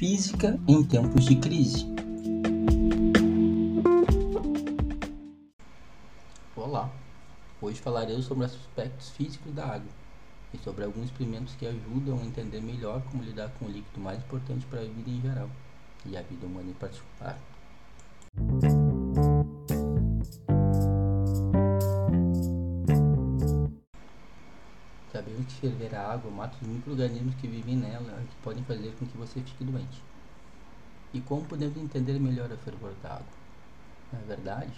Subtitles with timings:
[0.00, 1.84] Física em tempos de crise.
[6.56, 6.90] Olá,
[7.60, 9.90] hoje falarei sobre os aspectos físicos da água
[10.54, 14.18] e sobre alguns experimentos que ajudam a entender melhor como lidar com o líquido mais
[14.20, 15.50] importante para a vida em geral
[16.06, 17.38] e a vida humana em particular.
[25.60, 29.16] Ferver a água mata os micro-organismos que vivem nela e que podem fazer com que
[29.18, 30.02] você fique doente.
[31.12, 33.40] E como podemos entender melhor a fervor da água?
[34.12, 34.72] Na verdade,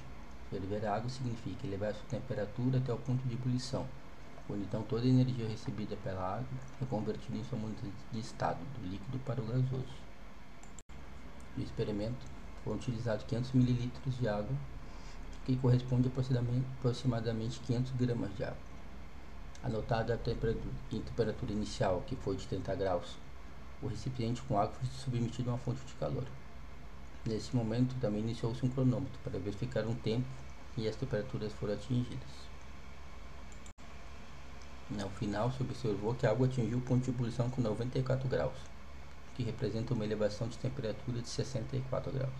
[0.51, 3.87] ferver a água significa elevar sua temperatura até o ponto de ebulição,
[4.51, 8.59] onde então toda a energia recebida pela água é convertida em sua mudança de estado,
[8.77, 10.03] do líquido para o gasoso.
[11.57, 12.27] No experimento,
[12.65, 14.57] foram utilizados 500 ml de água,
[15.45, 16.41] que corresponde a
[16.79, 18.72] aproximadamente 500 gramas de água.
[19.63, 23.17] Anotada a temperatura inicial, que foi de 30 graus,
[23.81, 26.25] o recipiente com água foi submetido a uma fonte de calor.
[27.25, 30.27] Nesse momento, também iniciou-se um cronômetro para verificar um tempo
[30.77, 32.29] e as temperaturas foram atingidas.
[34.91, 38.57] No final, se observou que a água atingiu o ponto de ebulição com 94 graus,
[39.37, 42.35] que representa uma elevação de temperatura de 64 graus.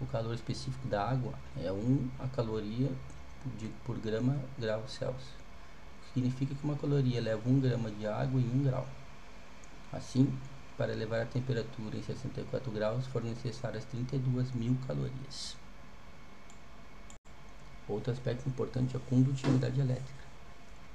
[0.00, 2.90] O calor específico da água é 1 a caloria
[3.84, 5.43] por grama grau Celsius
[6.14, 8.86] significa que uma caloria leva 1 grama de água em 1 grau.
[9.92, 10.32] Assim,
[10.78, 15.56] para elevar a temperatura em 64 graus foram necessárias 32 mil calorias.
[17.88, 20.24] Outro aspecto importante é a condutividade elétrica.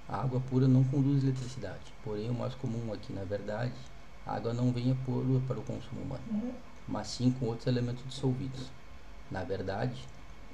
[0.07, 3.75] A água pura não conduz eletricidade, porém o mais comum aqui, na verdade,
[4.25, 6.55] a água não vem pura para o consumo humano,
[6.87, 8.71] mas sim com outros elementos dissolvidos.
[9.29, 10.03] Na verdade,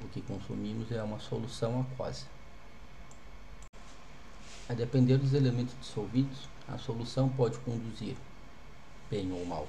[0.04, 2.26] o que consumimos é uma solução aquosa.
[4.68, 8.18] A depender dos elementos dissolvidos, a solução pode conduzir
[9.12, 9.68] bem ou mal,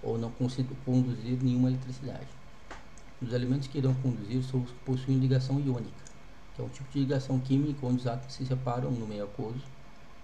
[0.00, 0.30] ou não
[0.84, 2.28] conduzir nenhuma eletricidade.
[3.20, 6.04] Os elementos que irão conduzir são os que possuem ligação iônica,
[6.54, 9.60] que é um tipo de ligação química onde os átomos se separam no meio aquoso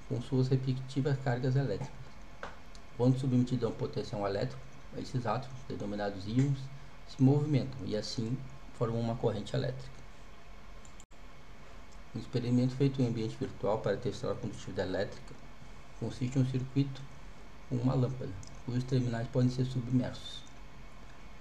[0.09, 1.93] com suas respectivas cargas elétricas.
[2.97, 4.63] Quando submetidos a um potencial elétrico,
[4.97, 6.59] esses átomos, denominados íons,
[7.09, 8.39] se movimentam e assim
[8.79, 10.04] formam uma corrente elétrica.
[12.15, 15.35] Um experimento feito em ambiente virtual para testar a condutividade elétrica
[15.99, 17.03] consiste em um circuito
[17.69, 18.31] com uma lâmpada,
[18.65, 20.43] cujos terminais podem ser submersos.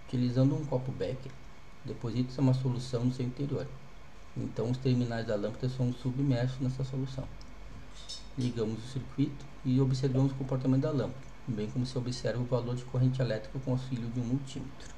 [0.08, 1.32] Utilizando um copo Becker,
[1.86, 3.68] deposita-se uma solução no seu interior.
[4.36, 7.28] Então os terminais da lâmpada são submersos nessa solução.
[8.36, 12.76] Ligamos o circuito e observamos o comportamento da lâmpada, bem como se observa o valor
[12.76, 14.96] de corrente elétrica com auxílio de um multímetro.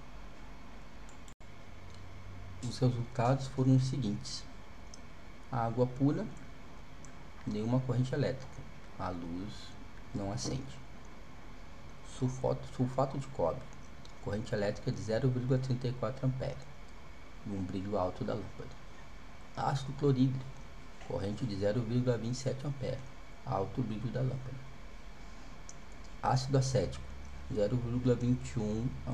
[2.63, 4.43] Os resultados foram os seguintes.
[5.51, 6.25] A água pura,
[7.45, 8.61] nenhuma corrente elétrica.
[8.97, 9.53] A luz
[10.13, 10.79] não acende.
[12.17, 13.61] Sulfato, sulfato de cobre,
[14.23, 16.55] corrente elétrica de 0,34 A
[17.45, 18.69] e um brilho alto da lâmpada.
[19.55, 20.45] Ácido clorídrico,
[21.07, 22.97] corrente de 0,27
[23.45, 24.65] A, alto brilho da lâmpada.
[26.23, 27.05] Ácido acético,
[27.53, 29.11] 0,21 A,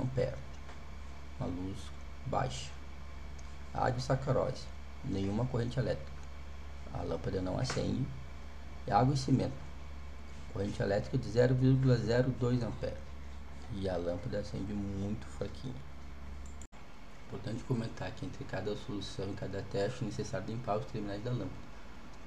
[1.39, 1.77] uma luz
[2.25, 2.71] baixa.
[3.73, 4.63] Adsacarose,
[5.03, 6.20] nenhuma corrente elétrica
[6.93, 8.05] a lâmpada não acende.
[8.87, 9.53] E água e cimento.
[10.53, 12.93] Corrente elétrica de 0,02 A.
[13.73, 15.75] E a lâmpada acende muito fraquinho.
[17.27, 21.31] Importante comentar que entre cada solução e cada teste é necessário limpar os terminais da
[21.31, 21.71] lâmpada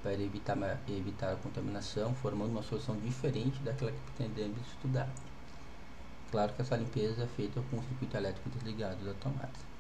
[0.05, 5.09] para evitar, evitar a contaminação, formando uma solução diferente daquela que pretendemos estudar.
[6.31, 9.74] Claro que essa limpeza é feita com o circuito elétrico desligado da tomada.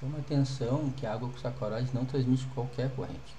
[0.00, 3.36] Chama atenção que a água com sacarose não transmite qualquer corrente.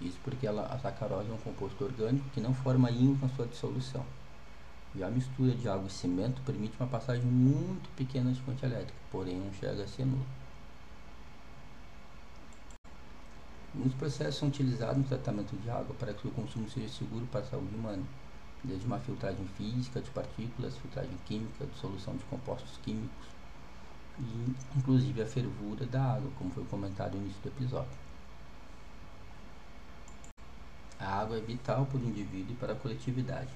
[0.00, 3.46] Isso porque ela, a sacarose é um composto orgânico que não forma íons na sua
[3.46, 4.02] dissolução.
[4.94, 8.98] E a mistura de água e cimento permite uma passagem muito pequena de corrente elétrica,
[9.12, 10.24] porém não chega a ser nula.
[13.74, 17.40] Muitos processos são utilizados no tratamento de água para que o consumo seja seguro para
[17.40, 18.02] a saúde humana,
[18.64, 23.37] desde uma filtragem física de partículas, filtragem química, dissolução de compostos químicos,
[24.18, 27.98] e inclusive a fervura da água, como foi comentado no início do episódio.
[30.98, 33.50] A água é vital para o indivíduo e para a coletividade,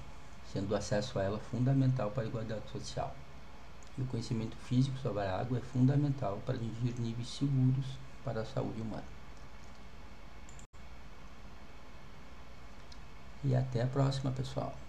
[0.51, 3.13] sendo o acesso a ela fundamental para a igualdade social.
[3.97, 7.85] E o conhecimento físico sobre a água é fundamental para atingir níveis seguros
[8.23, 9.03] para a saúde humana.
[13.43, 14.82] E até a próxima, pessoal!